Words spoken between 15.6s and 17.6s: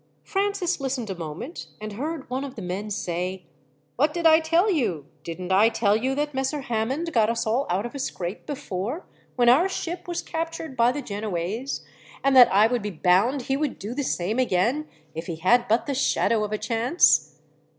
but the shadow of a chance."